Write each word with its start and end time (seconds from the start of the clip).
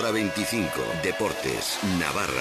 Hora 0.00 0.12
25. 0.12 0.80
Deportes. 1.02 1.78
Navarra. 1.98 2.40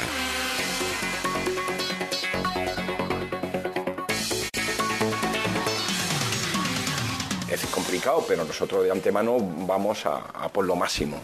Es 7.51 7.65
complicado, 7.65 8.23
pero 8.25 8.45
nosotros 8.45 8.85
de 8.85 8.91
antemano 8.91 9.37
vamos 9.41 10.05
a, 10.05 10.47
por 10.53 10.63
lo 10.63 10.77
máximo. 10.77 11.19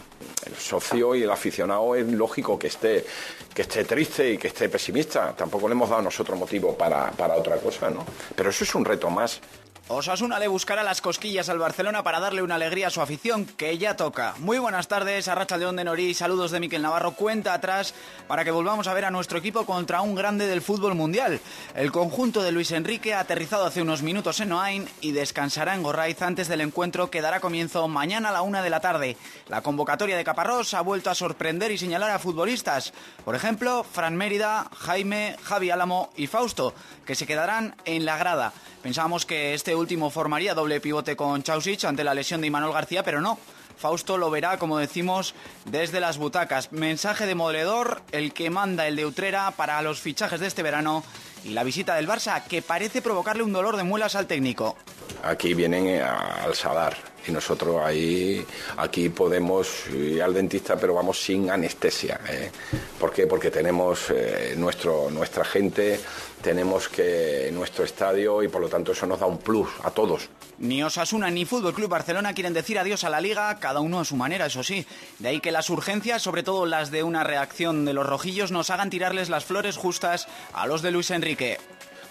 El 0.45 0.57
socio 0.57 1.15
y 1.15 1.23
el 1.23 1.31
aficionado 1.31 1.95
es 1.95 2.05
lógico 2.05 2.59
que 2.59 2.67
esté, 2.67 3.05
que 3.53 3.61
esté 3.61 3.85
triste 3.85 4.31
y 4.31 4.37
que 4.37 4.49
esté 4.49 4.67
pesimista. 4.67 5.33
Tampoco 5.33 5.69
le 5.69 5.71
hemos 5.71 5.89
dado 5.89 6.01
nosotros 6.01 6.37
motivo 6.37 6.75
para, 6.77 7.11
para 7.11 7.35
otra 7.35 7.55
cosa, 7.59 7.89
¿no? 7.89 8.03
Pero 8.35 8.49
eso 8.49 8.65
es 8.65 8.75
un 8.75 8.83
reto 8.83 9.09
más. 9.09 9.39
Osasuna 9.87 10.39
le 10.39 10.47
buscará 10.47 10.81
las 10.81 10.99
cosquillas 10.99 11.47
al 11.47 11.59
Barcelona 11.59 12.01
para 12.01 12.19
darle 12.19 12.41
una 12.41 12.55
alegría 12.55 12.87
a 12.87 12.89
su 12.89 13.01
afición, 13.01 13.45
que 13.45 13.77
ya 13.77 13.95
toca. 13.95 14.33
Muy 14.39 14.57
buenas 14.57 14.87
tardes, 14.87 15.27
Arracha 15.27 15.57
León 15.57 15.75
de 15.75 15.83
Norí, 15.83 16.15
saludos 16.15 16.49
de 16.49 16.59
Miquel 16.59 16.81
Navarro, 16.81 17.11
cuenta 17.11 17.53
atrás 17.53 17.93
para 18.27 18.43
que 18.43 18.49
volvamos 18.49 18.87
a 18.87 18.95
ver 18.95 19.05
a 19.05 19.11
nuestro 19.11 19.37
equipo 19.37 19.63
contra 19.67 20.01
un 20.01 20.15
grande 20.15 20.47
del 20.47 20.63
fútbol 20.63 20.95
mundial. 20.95 21.39
El 21.75 21.91
conjunto 21.91 22.41
de 22.41 22.51
Luis 22.51 22.71
Enrique 22.71 23.13
ha 23.13 23.19
aterrizado 23.19 23.63
hace 23.63 23.83
unos 23.83 24.01
minutos 24.01 24.39
en 24.39 24.53
Oain 24.53 24.89
y 25.01 25.11
descansará 25.11 25.75
en 25.75 25.83
Gorraiz 25.83 26.19
antes 26.23 26.47
del 26.47 26.61
encuentro 26.61 27.11
que 27.11 27.21
dará 27.21 27.39
comienzo 27.39 27.87
mañana 27.87 28.29
a 28.29 28.33
la 28.33 28.41
una 28.41 28.63
de 28.63 28.71
la 28.71 28.79
tarde. 28.79 29.17
La 29.49 29.61
convocatoria 29.61 30.17
de 30.17 30.23
Caparrós 30.23 30.73
ha 30.73 30.81
vuelto 30.81 31.11
a 31.11 31.15
sorprender 31.15 31.69
y 31.69 31.77
señalar 31.77 32.09
a 32.09 32.17
futbolistas, 32.17 32.91
por 33.23 33.35
ejemplo, 33.35 33.83
Fran 33.83 34.15
Mérida, 34.15 34.67
Jaime, 34.79 35.35
Javi 35.43 35.69
Álamo 35.69 36.09
y 36.15 36.25
Fausto, 36.25 36.73
que 37.05 37.13
se 37.13 37.27
quedarán 37.27 37.75
en 37.85 38.05
la 38.05 38.17
grada. 38.17 38.51
Pensábamos 38.85 39.25
que 39.25 39.55
este 39.55 39.75
último 39.75 40.11
formaría 40.11 40.53
doble 40.53 40.79
pivote 40.79 41.15
con 41.15 41.41
Chausic 41.41 41.85
ante 41.85 42.03
la 42.03 42.13
lesión 42.13 42.39
de 42.39 42.45
Imanol 42.45 42.71
García, 42.71 43.01
pero 43.01 43.19
no. 43.19 43.39
Fausto 43.79 44.15
lo 44.15 44.29
verá, 44.29 44.59
como 44.59 44.77
decimos, 44.77 45.33
desde 45.65 45.99
las 45.99 46.19
butacas. 46.19 46.71
Mensaje 46.71 47.25
demoledor, 47.25 48.03
el 48.11 48.31
que 48.31 48.51
manda 48.51 48.87
el 48.87 48.95
de 48.95 49.07
Utrera 49.07 49.49
para 49.57 49.81
los 49.81 49.99
fichajes 50.01 50.39
de 50.39 50.45
este 50.45 50.61
verano 50.61 51.03
y 51.43 51.49
la 51.49 51.63
visita 51.63 51.95
del 51.95 52.07
Barça, 52.07 52.43
que 52.43 52.61
parece 52.61 53.01
provocarle 53.01 53.41
un 53.41 53.53
dolor 53.53 53.75
de 53.75 53.81
muelas 53.81 54.13
al 54.13 54.27
técnico. 54.27 54.77
Aquí 55.23 55.55
vienen 55.55 56.03
al 56.03 56.53
Sadar 56.53 57.14
y 57.27 57.31
nosotros 57.31 57.81
ahí 57.83 58.45
aquí 58.77 59.09
podemos 59.09 59.87
ir 59.93 60.21
al 60.21 60.33
dentista 60.33 60.75
pero 60.77 60.93
vamos 60.93 61.21
sin 61.21 61.49
anestesia 61.49 62.19
¿eh? 62.29 62.51
¿por 62.99 63.11
qué? 63.11 63.27
porque 63.27 63.51
tenemos 63.51 64.09
eh, 64.09 64.53
nuestro 64.57 65.09
nuestra 65.09 65.43
gente 65.45 65.99
tenemos 66.41 66.89
que 66.89 67.49
nuestro 67.53 67.83
estadio 67.83 68.43
y 68.43 68.47
por 68.47 68.61
lo 68.61 68.69
tanto 68.69 68.91
eso 68.91 69.05
nos 69.05 69.19
da 69.19 69.25
un 69.25 69.37
plus 69.37 69.69
a 69.83 69.91
todos 69.91 70.29
ni 70.57 70.83
Osasuna 70.83 71.29
ni 71.29 71.45
Fútbol 71.45 71.73
Club 71.73 71.89
Barcelona 71.89 72.33
quieren 72.33 72.53
decir 72.53 72.79
adiós 72.79 73.03
a 73.03 73.09
la 73.09 73.19
liga, 73.19 73.59
cada 73.59 73.81
uno 73.81 73.99
a 73.99 74.05
su 74.05 74.15
manera, 74.15 74.45
eso 74.45 74.63
sí. 74.63 74.85
De 75.19 75.27
ahí 75.27 75.39
que 75.41 75.51
las 75.51 75.69
urgencias, 75.69 76.21
sobre 76.21 76.43
todo 76.43 76.65
las 76.65 76.91
de 76.91 77.03
una 77.03 77.25
reacción 77.25 77.83
de 77.83 77.93
los 77.93 78.05
rojillos, 78.05 78.51
nos 78.51 78.69
hagan 78.69 78.89
tirarles 78.89 79.27
las 79.27 79.43
flores 79.43 79.75
justas 79.75 80.27
a 80.53 80.65
los 80.65 80.81
de 80.81 80.91
Luis 80.91 81.11
Enrique. 81.11 81.57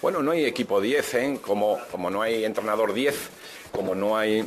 Bueno, 0.01 0.21
no 0.21 0.31
hay 0.31 0.45
equipo 0.45 0.81
10, 0.81 1.13
¿eh? 1.15 1.39
como, 1.41 1.79
como 1.89 2.11
no 2.11 2.21
hay 2.21 2.45
entrenador 2.45 2.93
10, 2.93 3.15
como 3.71 3.95
no 3.95 4.17
hay 4.17 4.45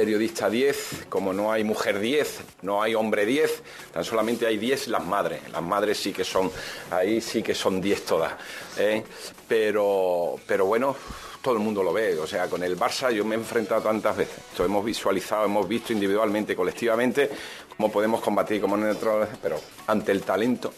periodista 0.00 0.48
10, 0.48 1.08
como 1.10 1.34
no 1.34 1.52
hay 1.52 1.62
mujer 1.62 2.00
10, 2.00 2.40
no 2.62 2.82
hay 2.82 2.94
hombre 2.94 3.26
10, 3.26 3.62
tan 3.92 4.02
solamente 4.02 4.46
hay 4.46 4.56
10 4.56 4.88
las 4.88 5.04
madres. 5.04 5.40
Las 5.52 5.60
madres 5.60 5.98
sí 5.98 6.10
que 6.10 6.24
son, 6.24 6.50
ahí 6.90 7.20
sí 7.20 7.42
que 7.42 7.54
son 7.54 7.82
10 7.82 8.06
todas. 8.06 8.32
¿eh? 8.78 9.04
Pero, 9.46 10.36
pero 10.46 10.64
bueno, 10.64 10.96
todo 11.42 11.52
el 11.52 11.60
mundo 11.60 11.82
lo 11.82 11.92
ve. 11.92 12.18
O 12.18 12.26
sea, 12.26 12.48
con 12.48 12.62
el 12.62 12.78
Barça 12.78 13.12
yo 13.12 13.26
me 13.26 13.34
he 13.34 13.38
enfrentado 13.38 13.82
tantas 13.82 14.16
veces. 14.16 14.38
Esto 14.38 14.64
hemos 14.64 14.82
visualizado, 14.82 15.44
hemos 15.44 15.68
visto 15.68 15.92
individualmente, 15.92 16.56
colectivamente, 16.56 17.28
cómo 17.76 17.92
podemos 17.92 18.22
combatir 18.22 18.58
como 18.58 18.78
neutral, 18.78 19.28
pero 19.42 19.60
ante 19.86 20.12
el 20.12 20.22
talento 20.22 20.72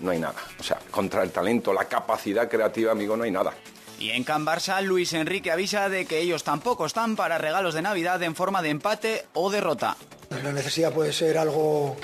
no 0.00 0.10
hay 0.10 0.18
nada. 0.18 0.42
O 0.60 0.62
sea, 0.62 0.78
contra 0.90 1.22
el 1.22 1.30
talento, 1.30 1.72
la 1.72 1.86
capacidad 1.86 2.46
creativa, 2.46 2.92
amigo, 2.92 3.16
no 3.16 3.24
hay 3.24 3.30
nada. 3.30 3.54
Y 3.98 4.10
en 4.10 4.24
Can 4.24 4.44
Barça, 4.44 4.80
Luis 4.82 5.12
Enrique 5.14 5.50
avisa 5.50 5.88
de 5.88 6.04
que 6.04 6.18
ellos 6.18 6.44
tampoco 6.44 6.84
están 6.84 7.16
para 7.16 7.38
regalos 7.38 7.74
de 7.74 7.82
Navidad 7.82 8.22
en 8.22 8.34
forma 8.34 8.60
de 8.62 8.70
empate 8.70 9.24
o 9.32 9.50
derrota. 9.50 9.96
La 10.42 10.52
necesidad 10.52 10.92
puede 10.92 11.12
ser 11.12 11.38
algo 11.38 11.96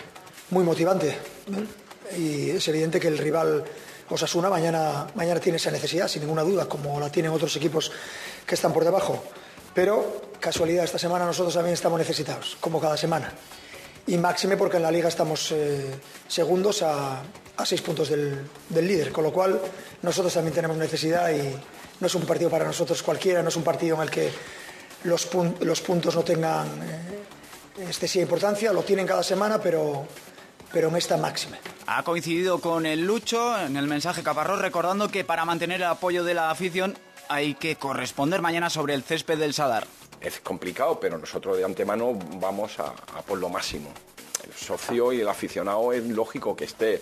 muy 0.50 0.64
motivante. 0.64 1.16
Y 2.16 2.50
es 2.50 2.66
evidente 2.68 2.98
que 2.98 3.08
el 3.08 3.18
rival 3.18 3.64
Osasuna 4.08 4.50
mañana, 4.50 5.06
mañana 5.14 5.40
tiene 5.40 5.56
esa 5.56 5.70
necesidad, 5.70 6.08
sin 6.08 6.22
ninguna 6.22 6.42
duda, 6.42 6.66
como 6.66 7.00
la 7.00 7.10
tienen 7.10 7.32
otros 7.32 7.56
equipos 7.56 7.90
que 8.46 8.54
están 8.54 8.72
por 8.72 8.84
debajo. 8.84 9.24
Pero, 9.74 10.22
casualidad, 10.38 10.84
esta 10.84 10.98
semana 10.98 11.24
nosotros 11.24 11.54
también 11.54 11.74
estamos 11.74 11.98
necesitados, 11.98 12.56
como 12.60 12.80
cada 12.80 12.96
semana. 12.96 13.32
Y 14.06 14.18
máxime 14.18 14.56
porque 14.56 14.78
en 14.78 14.82
la 14.82 14.90
liga 14.90 15.08
estamos 15.08 15.52
eh, 15.52 15.94
segundos 16.26 16.82
a, 16.82 17.22
a, 17.56 17.66
seis 17.66 17.80
puntos 17.82 18.08
del, 18.08 18.40
del 18.68 18.86
líder, 18.86 19.12
con 19.12 19.24
lo 19.24 19.32
cual 19.32 19.60
nosotros 20.02 20.34
también 20.34 20.54
tenemos 20.54 20.76
necesidad 20.76 21.30
y, 21.30 21.54
no 22.02 22.08
es 22.08 22.14
un 22.16 22.22
partido 22.22 22.50
para 22.50 22.64
nosotros 22.64 23.00
cualquiera, 23.00 23.42
no 23.42 23.48
es 23.48 23.56
un 23.56 23.62
partido 23.62 23.94
en 23.94 24.02
el 24.02 24.10
que 24.10 24.28
los, 25.04 25.28
los 25.60 25.80
puntos 25.80 26.16
no 26.16 26.22
tengan 26.24 26.66
eh, 26.82 27.86
excesiva 27.86 28.24
importancia, 28.24 28.72
lo 28.72 28.82
tienen 28.82 29.06
cada 29.06 29.22
semana, 29.22 29.60
pero, 29.62 30.04
pero 30.72 30.88
en 30.88 30.96
esta 30.96 31.16
máxima. 31.16 31.58
Ha 31.86 32.02
coincidido 32.02 32.58
con 32.58 32.86
el 32.86 33.06
Lucho 33.06 33.56
en 33.56 33.76
el 33.76 33.86
mensaje 33.86 34.24
Caparrós 34.24 34.60
recordando 34.60 35.08
que 35.08 35.22
para 35.22 35.44
mantener 35.44 35.80
el 35.80 35.86
apoyo 35.86 36.24
de 36.24 36.34
la 36.34 36.50
afición 36.50 36.98
hay 37.28 37.54
que 37.54 37.76
corresponder 37.76 38.42
mañana 38.42 38.68
sobre 38.68 38.94
el 38.94 39.04
césped 39.04 39.38
del 39.38 39.54
Sadar. 39.54 39.86
Es 40.22 40.40
complicado, 40.40 41.00
pero 41.00 41.18
nosotros 41.18 41.58
de 41.58 41.64
antemano 41.64 42.16
vamos 42.34 42.78
a, 42.78 42.94
por 43.26 43.38
lo 43.38 43.48
máximo. 43.48 43.92
El 44.44 44.52
socio 44.52 45.12
y 45.12 45.20
el 45.20 45.28
aficionado 45.28 45.92
es 45.92 46.04
lógico 46.04 46.54
que 46.54 46.64
esté 46.64 47.00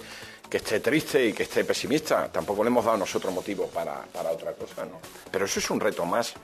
que 0.50 0.56
esté 0.56 0.80
triste 0.80 1.26
y 1.26 1.32
que 1.32 1.44
esté 1.44 1.64
pesimista. 1.64 2.30
Tampoco 2.30 2.64
le 2.64 2.68
hemos 2.68 2.84
dado 2.84 2.98
nosotros 2.98 3.32
motivo 3.32 3.68
para, 3.68 4.02
para 4.12 4.30
otra 4.32 4.52
cosa, 4.52 4.84
¿no? 4.84 5.00
Pero 5.30 5.44
eso 5.44 5.60
es 5.60 5.70
un 5.70 5.80
reto 5.80 6.04
más. 6.04 6.34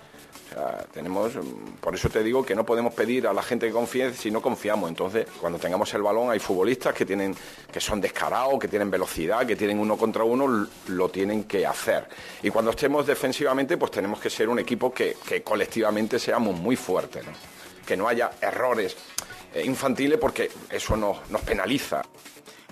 Tenemos, 0.93 1.33
por 1.81 1.95
eso 1.95 2.09
te 2.09 2.23
digo 2.23 2.43
que 2.45 2.55
no 2.55 2.65
podemos 2.65 2.95
pedir 2.95 3.27
a 3.27 3.35
la 3.35 3.43
gente 3.43 3.67
que 3.67 3.73
confíe 3.73 4.15
si 4.15 4.31
no 4.31 4.41
confiamos. 4.41 4.89
Entonces, 4.89 5.27
cuando 5.39 5.59
tengamos 5.59 5.93
el 5.93 6.03
balón, 6.03 6.31
hay 6.31 6.39
futbolistas 6.39 6.95
que 6.95 7.05
tienen, 7.05 7.35
que 7.71 7.81
son 7.81 8.01
descarados, 8.01 8.59
que 8.59 8.69
tienen 8.69 8.91
velocidad, 8.91 9.45
que 9.45 9.57
tienen 9.57 9.79
uno 9.79 9.99
contra 9.99 10.25
uno, 10.25 10.69
lo 10.89 11.09
tienen 11.11 11.45
que 11.45 11.67
hacer. 11.67 12.09
Y 12.43 12.51
cuando 12.51 12.71
estemos 12.71 13.07
defensivamente, 13.07 13.77
pues 13.77 13.91
tenemos 13.91 14.19
que 14.21 14.31
ser 14.31 14.49
un 14.49 14.59
equipo 14.59 14.95
que, 14.95 15.17
que 15.29 15.43
colectivamente 15.43 16.19
seamos 16.19 16.57
muy 16.59 16.77
fuertes, 16.77 17.27
¿no? 17.27 17.33
que 17.85 17.97
no 17.97 18.09
haya 18.09 18.33
errores 18.41 18.97
eh, 19.55 19.63
infantiles 19.65 20.19
porque 20.19 20.51
eso 20.71 20.97
nos, 20.97 21.31
nos 21.31 21.43
penaliza. 21.43 22.03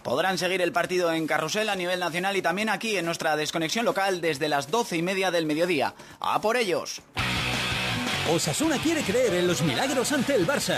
Podrán 0.04 0.37
seguir 0.37 0.60
el 0.60 0.70
partido 0.70 1.12
en 1.15 1.26
Carrusel 1.26 1.70
a 1.70 1.76
nivel 1.76 1.98
nacional 1.98 2.37
y 2.37 2.42
también 2.42 2.69
aquí 2.69 2.98
en 2.98 3.06
nuestra 3.06 3.37
desconexión 3.37 3.87
local 3.87 4.20
desde 4.20 4.50
las 4.50 4.70
doce 4.70 4.98
y 4.98 5.03
media 5.03 5.31
del 5.31 5.47
mediodía. 5.47 5.94
¡A 6.20 6.42
por 6.42 6.59
ellos! 6.59 7.00
Osasuna 8.31 8.76
quiere 8.76 9.00
creer 9.00 9.32
en 9.34 9.47
los 9.47 9.62
milagros 9.62 10.12
ante 10.12 10.34
el 10.34 10.47
Barça. 10.47 10.76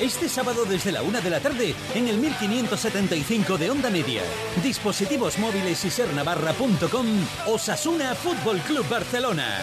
Este 0.00 0.28
sábado 0.28 0.64
desde 0.64 0.92
la 0.92 1.02
una 1.02 1.20
de 1.20 1.30
la 1.30 1.40
tarde 1.40 1.74
en 1.94 2.06
el 2.06 2.18
1575 2.18 3.58
de 3.58 3.70
Onda 3.70 3.90
Media. 3.90 4.22
Dispositivos 4.62 5.38
móviles 5.38 5.84
y 5.84 5.90
sernavarra.com. 5.90 7.06
Osasuna 7.46 8.14
Fútbol 8.14 8.58
Club 8.60 8.88
Barcelona. 8.88 9.58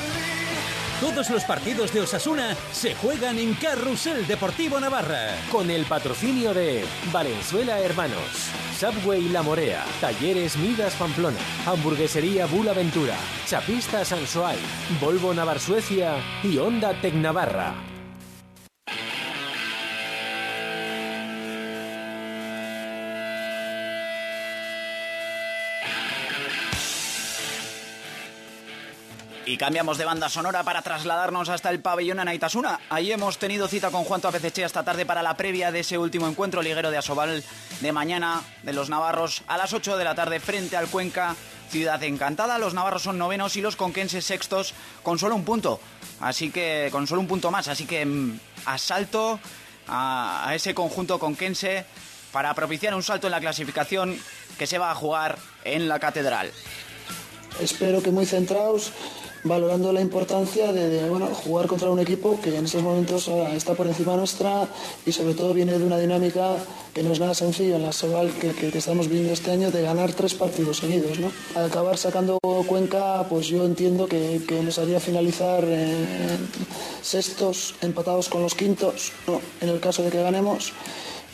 Todos 0.99 1.29
los 1.29 1.45
partidos 1.45 1.93
de 1.93 2.01
Osasuna 2.01 2.55
se 2.73 2.93
juegan 2.93 3.39
en 3.39 3.53
Carrusel 3.53 4.27
Deportivo 4.27 4.81
Navarra. 4.81 5.29
Con 5.49 5.71
el 5.71 5.85
patrocinio 5.85 6.53
de 6.53 6.83
Valenzuela 7.13 7.79
Hermanos, 7.79 8.51
Subway 8.77 9.29
La 9.29 9.41
Morea, 9.41 9.85
Talleres 10.01 10.57
Midas 10.57 10.93
Pamplona, 10.95 11.39
Hamburguesería 11.65 12.47
Bulaventura, 12.47 13.15
Chapista 13.47 14.03
Sansoay, 14.03 14.57
Volvo 14.99 15.33
Navar 15.33 15.61
Suecia 15.61 16.17
y 16.43 16.57
Honda 16.57 16.93
Tec 16.99 17.13
Y 29.49 29.57
cambiamos 29.57 29.97
de 29.97 30.05
banda 30.05 30.29
sonora 30.29 30.61
para 30.61 30.83
trasladarnos 30.83 31.49
hasta 31.49 31.71
el 31.71 31.79
pabellón 31.79 32.19
Anaitasuna. 32.19 32.81
Ahí 32.87 33.11
hemos 33.11 33.39
tenido 33.39 33.67
cita 33.67 33.89
con 33.89 34.03
Juan 34.03 34.21
Apeceche 34.23 34.63
esta 34.63 34.83
tarde 34.83 35.07
para 35.07 35.23
la 35.23 35.35
previa 35.37 35.71
de 35.71 35.79
ese 35.79 35.97
último 35.97 36.27
encuentro 36.27 36.61
liguero 36.61 36.91
de 36.91 36.99
Asobal 36.99 37.43
de 37.81 37.91
mañana 37.91 38.43
de 38.61 38.73
los 38.73 38.91
Navarros 38.91 39.41
a 39.47 39.57
las 39.57 39.73
8 39.73 39.97
de 39.97 40.03
la 40.03 40.13
tarde 40.13 40.39
frente 40.39 40.77
al 40.77 40.87
Cuenca. 40.87 41.35
Ciudad 41.71 42.03
encantada, 42.03 42.59
los 42.59 42.75
navarros 42.75 43.01
son 43.01 43.17
novenos 43.17 43.55
y 43.55 43.61
los 43.61 43.75
conquenses 43.75 44.23
sextos 44.23 44.75
con 45.01 45.17
solo 45.17 45.35
un 45.35 45.45
punto. 45.45 45.79
Así 46.19 46.51
que, 46.51 46.89
con 46.91 47.07
solo 47.07 47.21
un 47.21 47.27
punto 47.27 47.49
más. 47.49 47.67
Así 47.69 47.87
que 47.87 48.05
mm, 48.05 48.39
asalto 48.65 49.39
a, 49.87 50.47
a 50.47 50.53
ese 50.53 50.75
conjunto 50.75 51.17
conquense 51.17 51.85
para 52.31 52.53
propiciar 52.53 52.93
un 52.93 53.01
salto 53.01 53.25
en 53.25 53.31
la 53.31 53.39
clasificación 53.39 54.15
que 54.59 54.67
se 54.67 54.77
va 54.77 54.91
a 54.91 54.95
jugar 54.95 55.39
en 55.63 55.89
la 55.89 55.97
catedral. 55.97 56.51
Espero 57.59 58.03
que 58.03 58.11
muy 58.11 58.27
centrados 58.27 58.93
valorando 59.43 59.93
la 59.93 60.01
importancia 60.01 60.73
de, 60.73 61.09
bueno, 61.09 61.27
jugar 61.27 61.67
contra 61.67 61.89
un 61.89 61.99
equipo 61.99 62.39
que 62.41 62.57
en 62.57 62.65
estos 62.65 62.83
momentos 62.83 63.29
ah, 63.29 63.55
está 63.55 63.73
por 63.73 63.87
encima 63.87 64.15
nuestra 64.15 64.67
y 65.05 65.11
sobre 65.11 65.33
todo 65.33 65.53
viene 65.53 65.77
de 65.77 65.85
una 65.85 65.97
dinámica 65.97 66.57
que 66.93 67.03
no 67.03 67.11
es 67.11 67.19
nada 67.19 67.33
sencillo 67.33 67.75
en 67.75 67.83
la 67.83 67.91
Sobal 67.91 68.31
que, 68.31 68.51
que, 68.51 68.77
estamos 68.77 69.07
viendo 69.07 69.31
este 69.31 69.51
año 69.51 69.71
de 69.71 69.81
ganar 69.81 70.13
tres 70.13 70.33
partidos 70.33 70.77
seguidos. 70.77 71.19
¿no? 71.19 71.31
Al 71.55 71.65
acabar 71.65 71.97
sacando 71.97 72.37
Cuenca, 72.67 73.25
pues 73.29 73.47
yo 73.47 73.65
entiendo 73.65 74.07
que, 74.07 74.41
que 74.47 74.61
nos 74.61 74.77
haría 74.79 74.99
finalizar 74.99 75.63
sextos 77.01 77.75
empatados 77.81 78.29
con 78.29 78.41
los 78.41 78.55
quintos, 78.55 79.13
¿no? 79.27 79.41
en 79.61 79.69
el 79.69 79.79
caso 79.79 80.03
de 80.03 80.09
que 80.09 80.21
ganemos. 80.21 80.73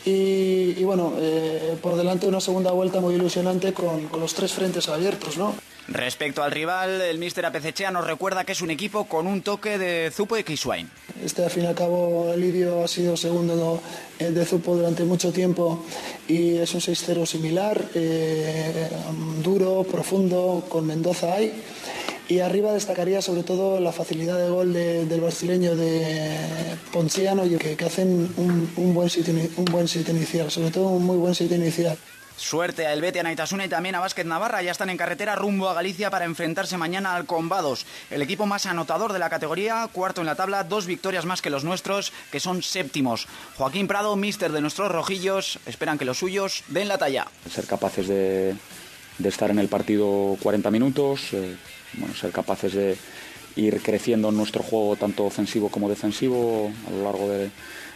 Y, 0.04 0.84
bueno, 0.84 1.14
eh, 1.18 1.76
por 1.82 1.96
delante 1.96 2.28
una 2.28 2.40
segunda 2.40 2.70
vuelta 2.70 3.00
muy 3.00 3.16
ilusionante 3.16 3.72
con, 3.72 4.06
con 4.06 4.20
los 4.20 4.34
tres 4.34 4.52
frentes 4.52 4.88
abiertos, 4.88 5.36
¿no? 5.36 5.52
Respecto 5.88 6.42
al 6.42 6.50
rival, 6.50 7.00
el 7.00 7.18
míster 7.18 7.46
Apecechea 7.46 7.92
nos 7.92 8.06
recuerda 8.06 8.44
que 8.44 8.52
es 8.52 8.60
un 8.60 8.70
equipo 8.70 9.04
con 9.04 9.26
un 9.26 9.42
toque 9.42 9.78
de 9.78 10.10
Zupo 10.10 10.36
y 10.36 10.42
Kiswain. 10.42 10.90
Este, 11.24 11.44
al 11.44 11.50
fin 11.50 11.62
y 11.62 11.66
al 11.66 11.74
cabo, 11.74 12.34
Lidio 12.36 12.82
ha 12.82 12.88
sido 12.88 13.16
segundo 13.16 13.80
de 14.18 14.44
Zupo 14.44 14.74
durante 14.74 15.04
mucho 15.04 15.32
tiempo 15.32 15.84
y 16.26 16.56
es 16.56 16.74
un 16.74 16.80
6-0 16.80 17.24
similar, 17.24 17.80
eh, 17.94 18.88
duro, 19.42 19.84
profundo, 19.84 20.64
con 20.68 20.86
Mendoza 20.86 21.34
ahí. 21.34 21.52
Y 22.28 22.40
arriba 22.40 22.72
destacaría 22.72 23.22
sobre 23.22 23.44
todo 23.44 23.78
la 23.78 23.92
facilidad 23.92 24.36
de 24.38 24.48
gol 24.48 24.72
del 24.72 25.20
brasileño 25.20 25.76
de 25.76 26.36
Ponciano, 26.92 27.44
que, 27.44 27.76
que 27.76 27.84
hacen 27.84 28.28
un, 28.36 28.94
buen 28.94 29.08
sitio, 29.08 29.32
un 29.56 29.64
buen 29.66 29.86
sitio 29.86 30.12
inicial, 30.12 30.50
sobre 30.50 30.72
todo 30.72 30.88
un 30.88 31.04
muy 31.04 31.16
buen 31.16 31.36
sitio 31.36 31.56
inicial. 31.56 31.96
Suerte 32.36 32.86
a 32.86 32.92
Elbete, 32.92 33.20
a 33.20 33.22
Naitasuna 33.22 33.64
y 33.64 33.68
también 33.68 33.94
a 33.94 34.00
Básquet 34.00 34.26
Navarra. 34.26 34.62
Ya 34.62 34.70
están 34.70 34.90
en 34.90 34.98
carretera 34.98 35.36
rumbo 35.36 35.70
a 35.70 35.74
Galicia 35.74 36.10
para 36.10 36.26
enfrentarse 36.26 36.76
mañana 36.76 37.16
al 37.16 37.24
Combados. 37.24 37.86
El 38.10 38.20
equipo 38.20 38.44
más 38.44 38.66
anotador 38.66 39.14
de 39.14 39.18
la 39.18 39.30
categoría, 39.30 39.88
cuarto 39.90 40.20
en 40.20 40.26
la 40.26 40.34
tabla, 40.34 40.62
dos 40.62 40.86
victorias 40.86 41.24
más 41.24 41.40
que 41.40 41.48
los 41.48 41.64
nuestros, 41.64 42.12
que 42.30 42.38
son 42.38 42.62
séptimos. 42.62 43.26
Joaquín 43.56 43.88
Prado, 43.88 44.14
mister 44.16 44.52
de 44.52 44.60
nuestros 44.60 44.92
rojillos, 44.92 45.58
esperan 45.64 45.96
que 45.96 46.04
los 46.04 46.18
suyos 46.18 46.62
den 46.68 46.88
la 46.88 46.98
talla. 46.98 47.26
Ser 47.50 47.66
capaces 47.66 48.06
de, 48.06 48.54
estar 49.24 49.50
en 49.50 49.58
el 49.58 49.68
partido 49.68 50.36
40 50.42 50.70
minutos, 50.70 51.32
eh, 51.32 51.56
ser 52.20 52.32
capaces 52.32 52.74
de 52.74 52.98
ir 53.56 53.80
creciendo 53.80 54.28
en 54.28 54.36
nuestro 54.36 54.62
juego 54.62 54.96
tanto 54.96 55.24
ofensivo 55.24 55.70
como 55.70 55.88
defensivo 55.88 56.70
a 56.86 56.90
lo 56.90 57.02
largo 57.02 57.28
de 57.30 57.50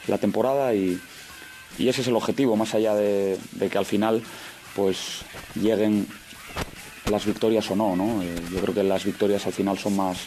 la 0.09 0.17
temporada 0.17 0.75
y 0.75 0.99
y 1.81 1.88
ese 1.88 2.03
es 2.03 2.09
el 2.09 2.17
objetivo, 2.17 2.56
más 2.56 2.75
allá 2.75 2.94
de, 2.94 3.38
que 3.71 3.79
al 3.79 3.87
final 3.87 4.23
pues 4.77 5.23
lleguen 5.55 6.06
las 7.11 7.25
victorias 7.25 7.71
o 7.71 7.77
no, 7.77 7.97
¿no? 7.97 8.23
Eh, 8.23 8.35
yo 8.53 8.61
creo 8.61 8.75
que 8.75 8.82
las 8.85 9.05
victorias 9.05 9.47
al 9.47 9.55
final 9.55 9.79
son 9.79 9.97
más 9.97 10.19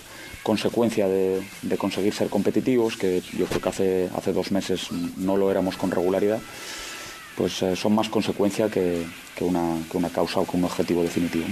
consecuencia 0.41 1.07
de, 1.07 1.41
conseguir 1.77 2.13
ser 2.13 2.27
competitivos, 2.29 2.97
que 2.97 3.21
yo 3.37 3.45
creo 3.45 3.61
que 3.61 3.69
hace, 3.69 4.09
hace 4.15 4.33
dos 4.33 4.51
meses 4.51 4.91
no 5.17 5.37
lo 5.37 5.51
éramos 5.51 5.77
con 5.77 5.91
regularidad, 5.91 6.39
pues 7.37 7.61
eh, 7.61 7.75
son 7.75 7.93
más 7.93 8.09
consecuencia 8.09 8.69
que, 8.69 9.05
una, 9.39 9.77
que, 9.89 9.97
una, 9.97 10.09
causa 10.09 10.39
o 10.39 10.47
que 10.47 10.57
un 10.57 10.65
objetivo 10.65 11.03
definitivo. 11.03 11.45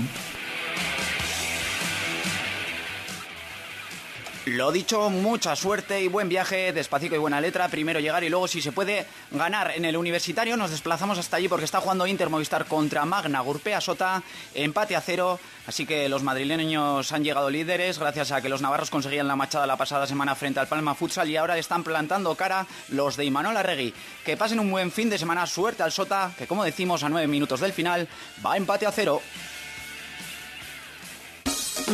Lo 4.45 4.71
dicho, 4.71 5.11
mucha 5.11 5.55
suerte 5.55 6.01
y 6.01 6.07
buen 6.07 6.27
viaje, 6.27 6.73
despacito 6.73 7.13
y 7.13 7.19
buena 7.19 7.39
letra. 7.39 7.67
Primero 7.67 7.99
llegar 7.99 8.23
y 8.23 8.29
luego, 8.29 8.47
si 8.47 8.59
se 8.59 8.71
puede 8.71 9.05
ganar 9.29 9.71
en 9.75 9.85
el 9.85 9.95
universitario, 9.95 10.57
nos 10.57 10.71
desplazamos 10.71 11.19
hasta 11.19 11.38
allí 11.38 11.47
porque 11.47 11.65
está 11.65 11.79
jugando 11.79 12.07
Inter 12.07 12.27
Movistar 12.31 12.65
contra 12.65 13.05
Magna 13.05 13.41
Gurpea 13.41 13.79
Sota, 13.79 14.23
empate 14.55 14.95
a 14.95 15.01
cero. 15.01 15.39
Así 15.67 15.85
que 15.85 16.09
los 16.09 16.23
madrileños 16.23 17.11
han 17.11 17.23
llegado 17.23 17.51
líderes 17.51 17.99
gracias 17.99 18.31
a 18.31 18.41
que 18.41 18.49
los 18.49 18.63
navarros 18.63 18.89
conseguían 18.89 19.27
la 19.27 19.35
machada 19.35 19.67
la 19.67 19.77
pasada 19.77 20.07
semana 20.07 20.33
frente 20.33 20.59
al 20.59 20.67
Palma 20.67 20.95
Futsal 20.95 21.29
y 21.29 21.38
ahora 21.38 21.59
están 21.59 21.83
plantando 21.83 22.33
cara 22.33 22.65
los 22.89 23.17
de 23.17 23.25
Imanol 23.25 23.57
Arregui. 23.57 23.93
Que 24.25 24.38
pasen 24.38 24.59
un 24.59 24.71
buen 24.71 24.91
fin 24.91 25.11
de 25.11 25.19
semana, 25.19 25.45
suerte 25.45 25.83
al 25.83 25.91
Sota, 25.91 26.31
que 26.35 26.47
como 26.47 26.63
decimos 26.63 27.03
a 27.03 27.09
nueve 27.09 27.27
minutos 27.27 27.59
del 27.59 27.73
final, 27.73 28.07
va 28.43 28.57
empate 28.57 28.88
a 28.88 28.91
cero. 28.91 29.21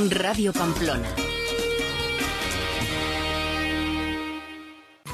Radio 0.09 0.53
Pamplona 0.53 1.13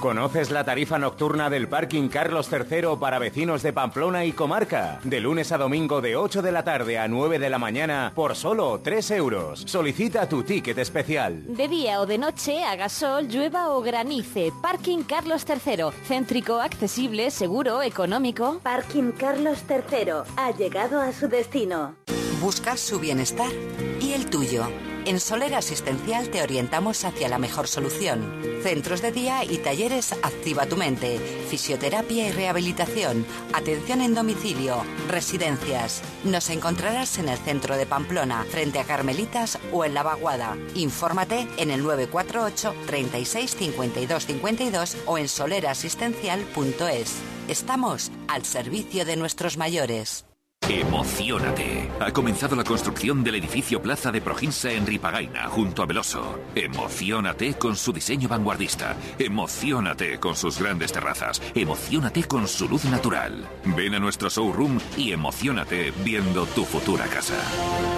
¿Conoces 0.03 0.51
la 0.51 0.65
tarifa 0.65 0.99
nocturna 0.99 1.49
del 1.49 1.69
parking 1.69 2.09
Carlos 2.09 2.49
III 2.51 2.97
para 2.99 3.19
vecinos 3.19 3.63
de 3.63 3.71
Pamplona 3.71 4.25
y 4.25 4.33
comarca? 4.33 4.99
De 5.05 5.21
lunes 5.21 5.53
a 5.53 5.57
domingo 5.57 6.01
de 6.01 6.17
8 6.17 6.41
de 6.41 6.51
la 6.51 6.65
tarde 6.65 6.99
a 6.99 7.07
9 7.07 7.39
de 7.39 7.49
la 7.49 7.57
mañana 7.57 8.11
por 8.13 8.35
solo 8.35 8.81
3 8.83 9.11
euros. 9.11 9.63
Solicita 9.65 10.27
tu 10.27 10.43
ticket 10.43 10.77
especial. 10.77 11.45
De 11.55 11.69
día 11.69 12.01
o 12.01 12.05
de 12.05 12.17
noche, 12.17 12.65
haga 12.65 12.89
sol, 12.89 13.29
llueva 13.29 13.69
o 13.69 13.81
granice. 13.81 14.51
Parking 14.61 15.03
Carlos 15.03 15.45
III. 15.47 15.85
Céntrico, 16.05 16.59
accesible, 16.59 17.31
seguro, 17.31 17.81
económico. 17.81 18.59
Parking 18.61 19.13
Carlos 19.13 19.63
III. 19.69 20.25
Ha 20.35 20.51
llegado 20.51 20.99
a 20.99 21.13
su 21.13 21.29
destino. 21.29 21.95
Buscas 22.43 22.81
su 22.81 22.99
bienestar 22.99 23.53
y 24.01 24.11
el 24.11 24.29
tuyo. 24.29 24.67
En 25.05 25.21
Soler 25.21 25.55
Asistencial 25.55 26.27
te 26.27 26.43
orientamos 26.43 27.05
hacia 27.05 27.29
la 27.29 27.39
mejor 27.39 27.69
solución. 27.69 28.41
Centros 28.61 29.01
de 29.01 29.13
día 29.13 29.45
y 29.45 29.59
talleres 29.59 30.11
Activa 30.11 30.65
tu 30.65 30.75
mente, 30.75 31.19
fisioterapia 31.49 32.27
y 32.27 32.31
rehabilitación, 32.33 33.25
atención 33.53 34.01
en 34.01 34.13
domicilio, 34.13 34.83
residencias. 35.07 36.01
Nos 36.25 36.49
encontrarás 36.49 37.17
en 37.17 37.29
el 37.29 37.37
centro 37.37 37.77
de 37.77 37.85
Pamplona, 37.85 38.43
frente 38.43 38.79
a 38.79 38.83
Carmelitas 38.83 39.57
o 39.71 39.85
en 39.85 39.93
La 39.93 40.03
Vaguada. 40.03 40.57
Infórmate 40.75 41.47
en 41.55 41.71
el 41.71 41.81
948 41.81 42.75
36 42.85 43.55
52 43.55 44.25
52 44.25 44.97
o 45.05 45.17
en 45.17 45.29
solerasistencial.es. 45.29 47.13
Estamos 47.47 48.11
al 48.27 48.43
servicio 48.43 49.05
de 49.05 49.15
nuestros 49.15 49.55
mayores. 49.55 50.25
Emocionate. 50.69 51.91
Ha 51.99 52.11
comenzado 52.11 52.55
la 52.55 52.63
construcción 52.63 53.23
del 53.23 53.35
edificio 53.35 53.81
Plaza 53.81 54.11
de 54.11 54.21
Proginsa 54.21 54.71
en 54.71 54.85
Ripagaina, 54.85 55.49
junto 55.49 55.83
a 55.83 55.85
Veloso. 55.85 56.39
Emocionate 56.55 57.55
con 57.55 57.75
su 57.75 57.91
diseño 57.91 58.29
vanguardista. 58.29 58.95
Emocionate 59.19 60.19
con 60.19 60.35
sus 60.35 60.59
grandes 60.59 60.93
terrazas. 60.93 61.41
Emocionate 61.53 62.23
con 62.23 62.47
su 62.47 62.69
luz 62.69 62.85
natural. 62.85 63.45
Ven 63.75 63.95
a 63.95 63.99
nuestro 63.99 64.29
showroom 64.29 64.79
y 64.97 65.11
emocionate 65.11 65.91
viendo 66.03 66.45
tu 66.45 66.63
futura 66.63 67.05
casa. 67.07 67.37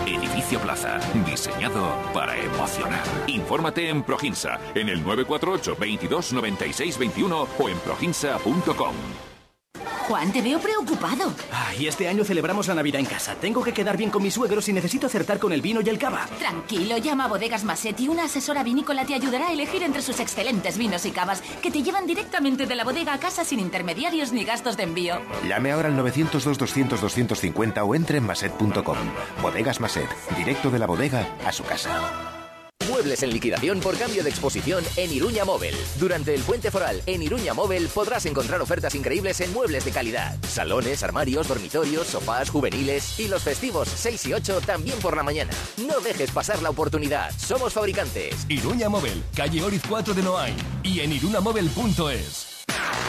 Edificio 0.07 0.59
Plaza, 0.59 0.99
diseñado 1.25 1.95
para 2.13 2.35
emocionar. 2.37 3.03
Infórmate 3.27 3.89
en 3.89 4.03
Proginsa, 4.03 4.59
en 4.73 4.89
el 4.89 5.03
948 5.03 5.75
22 5.79 6.33
96 6.33 6.97
21 6.97 7.47
o 7.59 7.69
en 7.69 7.77
proginsa.com. 7.79 9.34
Juan, 10.07 10.31
te 10.31 10.41
veo 10.41 10.59
preocupado. 10.59 11.33
y 11.79 11.87
este 11.87 12.07
año 12.07 12.23
celebramos 12.23 12.67
la 12.67 12.75
Navidad 12.75 12.99
en 12.99 13.07
casa. 13.07 13.35
Tengo 13.35 13.63
que 13.63 13.73
quedar 13.73 13.97
bien 13.97 14.11
con 14.11 14.21
mis 14.21 14.33
suegros 14.35 14.69
y 14.69 14.73
necesito 14.73 15.07
acertar 15.07 15.39
con 15.39 15.51
el 15.51 15.61
vino 15.61 15.81
y 15.83 15.89
el 15.89 15.97
cava. 15.97 16.27
Tranquilo, 16.37 16.97
llama 16.97 17.25
a 17.25 17.27
Bodegas 17.27 17.63
Maset 17.63 17.99
y 17.99 18.07
una 18.07 18.25
asesora 18.25 18.63
vinícola 18.63 19.05
te 19.05 19.15
ayudará 19.15 19.47
a 19.47 19.53
elegir 19.53 19.81
entre 19.83 20.01
sus 20.01 20.19
excelentes 20.19 20.77
vinos 20.77 21.05
y 21.05 21.11
cavas 21.11 21.41
que 21.61 21.71
te 21.71 21.81
llevan 21.81 22.05
directamente 22.05 22.65
de 22.67 22.75
la 22.75 22.83
bodega 22.83 23.13
a 23.13 23.19
casa 23.19 23.43
sin 23.43 23.59
intermediarios 23.59 24.31
ni 24.31 24.43
gastos 24.43 24.77
de 24.77 24.83
envío. 24.83 25.19
Llame 25.47 25.71
ahora 25.71 25.89
al 25.89 25.97
902-200-250 25.97 27.83
o 27.85 27.95
entre 27.95 28.19
en 28.19 28.25
maset.com. 28.25 28.97
Bodegas 29.41 29.79
Maset, 29.79 30.09
directo 30.37 30.69
de 30.69 30.79
la 30.79 30.85
bodega 30.85 31.35
a 31.45 31.51
su 31.51 31.63
casa. 31.63 32.34
Muebles 32.89 33.23
en 33.23 33.31
liquidación 33.31 33.79
por 33.79 33.97
cambio 33.97 34.23
de 34.23 34.29
exposición 34.29 34.83
en 34.95 35.11
Iruña 35.11 35.43
Móvil. 35.43 35.73
Durante 35.99 36.35
el 36.35 36.41
puente 36.41 36.69
foral 36.69 37.01
en 37.05 37.23
Iruña 37.23 37.53
Móvil 37.53 37.87
podrás 37.87 38.25
encontrar 38.25 38.61
ofertas 38.61 38.93
increíbles 38.95 39.41
en 39.41 39.51
muebles 39.53 39.85
de 39.85 39.91
calidad. 39.91 40.37
Salones, 40.47 41.03
armarios, 41.03 41.47
dormitorios, 41.47 42.07
sofás, 42.07 42.49
juveniles 42.49 43.19
y 43.19 43.27
los 43.27 43.43
festivos 43.43 43.89
6 43.95 44.25
y 44.27 44.33
8 44.33 44.61
también 44.61 44.99
por 44.99 45.15
la 45.15 45.23
mañana. 45.23 45.51
No 45.77 45.99
dejes 45.99 46.31
pasar 46.31 46.61
la 46.61 46.69
oportunidad. 46.69 47.31
Somos 47.37 47.73
fabricantes. 47.73 48.45
Iruña 48.49 48.89
Móvil, 48.89 49.23
calle 49.35 49.63
Oriz 49.63 49.81
4 49.87 50.13
de 50.13 50.21
Noain 50.21 50.55
y 50.83 50.99
en 50.99 51.13
irunamóvil.es. 51.13 52.44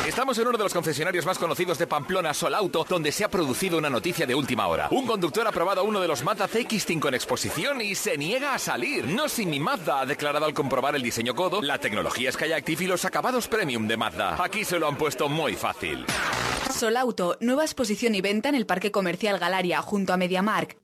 Estamos 0.06 0.38
en 0.38 0.46
uno 0.46 0.56
de 0.56 0.62
los 0.62 0.72
concesionarios 0.72 1.26
más 1.26 1.36
conocidos 1.36 1.78
de 1.78 1.88
Pamplona, 1.88 2.32
Solauto, 2.32 2.86
donde 2.88 3.10
se 3.10 3.24
ha 3.24 3.28
producido 3.28 3.76
una 3.76 3.90
noticia 3.90 4.24
de 4.24 4.36
última 4.36 4.68
hora. 4.68 4.86
Un 4.92 5.04
conductor 5.04 5.44
ha 5.48 5.50
probado 5.50 5.82
uno 5.82 6.00
de 6.00 6.06
los 6.06 6.22
Mazda 6.22 6.48
CX5 6.48 7.08
en 7.08 7.14
exposición 7.14 7.80
y 7.80 7.96
se 7.96 8.16
niega 8.16 8.54
a 8.54 8.58
salir. 8.60 9.04
No 9.04 9.28
sin 9.28 9.50
mi 9.50 9.58
Mazda 9.58 10.00
ha 10.00 10.06
declarado 10.06 10.46
al 10.46 10.54
comprobar 10.54 10.94
el 10.94 11.02
diseño 11.02 11.34
codo, 11.34 11.60
la 11.60 11.78
tecnología 11.78 12.30
Skyactiv 12.30 12.82
y 12.82 12.86
los 12.86 13.04
acabados 13.04 13.48
premium 13.48 13.88
de 13.88 13.96
Mazda. 13.96 14.36
Aquí 14.42 14.64
se 14.64 14.78
lo 14.78 14.86
han 14.86 14.96
puesto 14.96 15.28
muy 15.28 15.54
fácil. 15.56 16.06
Solauto, 16.72 17.36
nueva 17.40 17.64
exposición 17.64 18.14
y 18.14 18.20
venta 18.20 18.48
en 18.48 18.54
el 18.54 18.66
Parque 18.66 18.92
Comercial 18.92 19.40
Galaria, 19.40 19.82
junto 19.82 20.12
a 20.12 20.16
MediaMark. 20.16 20.76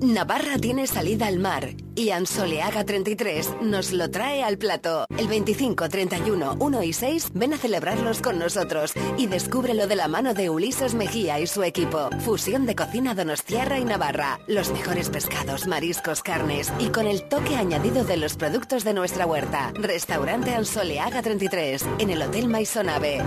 Navarra 0.00 0.56
tiene 0.58 0.86
salida 0.86 1.26
al 1.26 1.38
mar 1.38 1.74
y 1.94 2.08
Ansoleaga 2.08 2.84
33 2.84 3.56
nos 3.60 3.92
lo 3.92 4.10
trae 4.10 4.42
al 4.42 4.56
plato. 4.56 5.04
El 5.18 5.28
25, 5.28 5.90
31, 5.90 6.56
1 6.58 6.82
y 6.82 6.92
6 6.94 7.32
ven 7.34 7.52
a 7.52 7.58
celebrarlos 7.58 8.22
con 8.22 8.38
nosotros 8.38 8.94
y 9.18 9.26
descúbrelo 9.26 9.86
de 9.86 9.96
la 9.96 10.08
mano 10.08 10.32
de 10.32 10.48
Ulises 10.48 10.94
Mejía 10.94 11.38
y 11.38 11.46
su 11.46 11.62
equipo. 11.62 12.08
Fusión 12.20 12.64
de 12.64 12.74
cocina 12.74 13.14
donostiarra 13.14 13.78
y 13.78 13.84
Navarra. 13.84 14.40
Los 14.46 14.70
mejores 14.70 15.10
pescados, 15.10 15.66
mariscos, 15.66 16.22
carnes 16.22 16.72
y 16.78 16.88
con 16.88 17.06
el 17.06 17.28
toque 17.28 17.56
añadido 17.56 18.02
de 18.02 18.16
los 18.16 18.36
productos 18.36 18.84
de 18.84 18.94
nuestra 18.94 19.26
huerta. 19.26 19.70
Restaurante 19.74 20.54
Ansoleaga 20.54 21.20
33 21.20 21.84
en 21.98 22.08
el 22.08 22.22
Hotel 22.22 22.48
Maisonave. 22.48 23.22